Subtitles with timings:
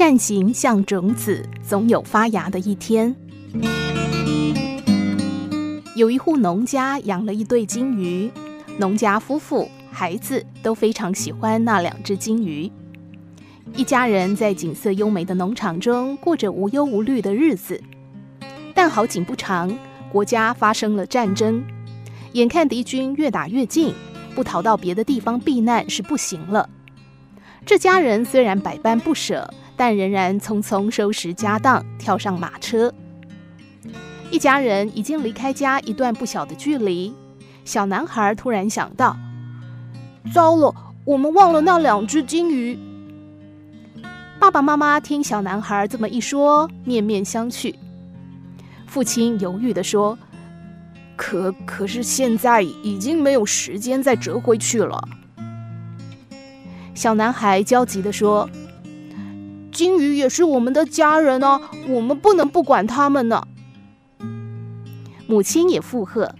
[0.00, 3.14] 善行像种子，总有发芽的一天。
[5.94, 8.30] 有一户农家养了一对金鱼，
[8.78, 12.72] 农家夫妇、孩子都非常喜欢那两只金鱼。
[13.74, 17.78] 一家人在景色优美的农场中过着无忧无虑的日子。
[18.74, 19.70] 但好景不长，
[20.10, 21.62] 国家发生了战争，
[22.32, 23.92] 眼看敌军越打越近，
[24.34, 26.66] 不逃到别的地方避难是不行了。
[27.66, 32.92] 这家人虽然百般不舍，但仍然匆匆收拾家当，跳上马车。
[34.30, 37.14] 一家人已经离开家一段不小的距离，
[37.64, 39.16] 小男孩突然想到：
[40.34, 40.74] 糟了，
[41.06, 42.78] 我们忘了那两只金鱼。
[44.38, 47.74] 爸爸妈妈听小男孩这么一说，面面相觑。
[48.86, 50.18] 父亲犹豫地说
[51.16, 55.02] ：“可可是现在已经没有时间再折回去了。”
[56.94, 58.46] 小男孩焦急地说
[59.72, 63.46] ：“金鱼也是我们的家人啊，我们不能不管他们呢。”
[65.26, 66.34] 母亲也附和：“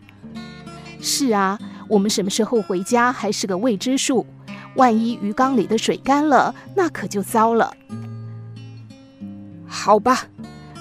[1.00, 4.26] 是啊，我们什么时候回家还是个未知数，
[4.74, 7.72] 万一鱼缸里的水干了，那可就糟了。”
[9.66, 10.26] 好吧。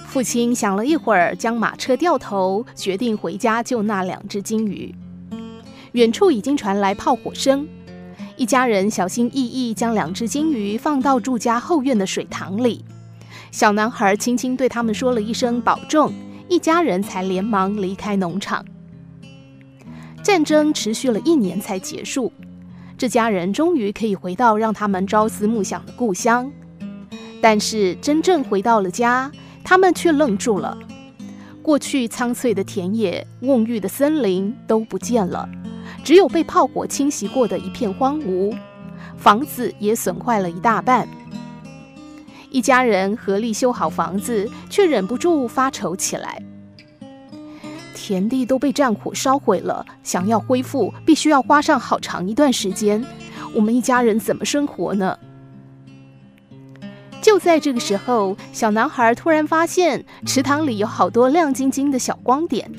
[0.08, 4.96] 父亲想了一会儿，将马车掉头，决定回家救那两只金鱼。
[5.92, 7.68] 远处已经传来炮火声，
[8.40, 12.86] 一家人小心翼翼将两只金鱼放到住家后院的水塘里。
[13.52, 16.14] 小男孩轻轻对他们说了一声“保重”，
[16.48, 18.64] 一家人才连忙离开农场。
[20.24, 22.32] 战争持续了一年才结束，
[22.98, 26.50] 这家人终于可以回到让他们朝思暮想的故乡。
[27.42, 29.30] 但是真正回到了家，
[29.66, 30.78] 他们却愣住了，
[31.62, 35.50] 过去苍翠的田野、蓊郁的森林都不见了，
[36.04, 38.58] 只有被炮火侵袭过的一片荒芜，
[39.18, 41.08] 房子也损坏了一大半。
[42.50, 46.42] 一家人合力修好房子，却忍不住发愁起来。
[47.94, 53.06] 田地都被战火烧毁了，想要恢复，必须要花上好长一段时间。
[53.54, 55.18] 我们一家人怎么生活呢？
[57.22, 62.72] 就在这个时候，小男孩突然发现池塘里有好多亮晶晶的小光点。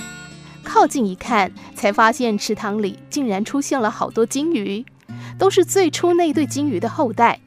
[0.62, 4.84] 靠近一看，才发现池塘里竟然出现了好多金鱼，
[5.38, 7.40] 都是最初那对金鱼的后代。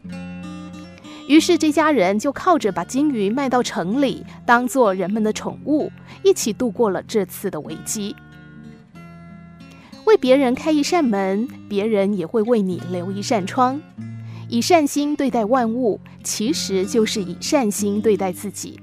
[1.28, 5.92] 于是这家人就靠着把金鱼卖到城里，当做人们的宠物，
[6.22, 8.16] 一起度过了这次的危机。
[10.06, 13.82] 为别人开一扇门，别人也会为你留一扇窗。
[14.50, 18.80] 以善心对待万物，其实就是以善心对待自己。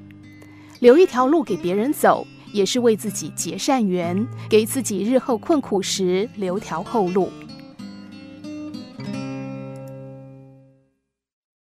[0.78, 7.30] 留一条路给别人走，也是为自己结善缘，给自己日后困苦时留条后路。